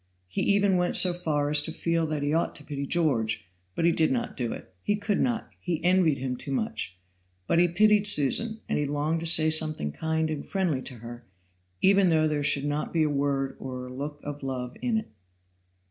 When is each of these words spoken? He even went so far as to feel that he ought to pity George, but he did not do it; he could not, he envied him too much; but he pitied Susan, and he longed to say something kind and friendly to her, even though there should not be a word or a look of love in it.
He 0.27 0.41
even 0.41 0.77
went 0.77 0.95
so 0.95 1.13
far 1.13 1.51
as 1.51 1.61
to 1.61 1.71
feel 1.71 2.07
that 2.07 2.23
he 2.23 2.33
ought 2.33 2.55
to 2.55 2.63
pity 2.63 2.87
George, 2.87 3.45
but 3.75 3.85
he 3.85 3.91
did 3.91 4.11
not 4.11 4.35
do 4.35 4.51
it; 4.51 4.73
he 4.81 4.95
could 4.95 5.19
not, 5.19 5.51
he 5.59 5.79
envied 5.83 6.17
him 6.17 6.35
too 6.37 6.51
much; 6.51 6.97
but 7.45 7.59
he 7.59 7.67
pitied 7.67 8.07
Susan, 8.07 8.61
and 8.67 8.79
he 8.79 8.87
longed 8.87 9.19
to 9.19 9.27
say 9.27 9.51
something 9.51 9.91
kind 9.91 10.31
and 10.31 10.43
friendly 10.47 10.81
to 10.81 10.95
her, 10.95 11.27
even 11.81 12.09
though 12.09 12.27
there 12.27 12.41
should 12.41 12.65
not 12.65 12.91
be 12.91 13.03
a 13.03 13.11
word 13.11 13.55
or 13.59 13.85
a 13.85 13.93
look 13.93 14.19
of 14.23 14.41
love 14.41 14.75
in 14.81 14.97
it. 14.97 15.11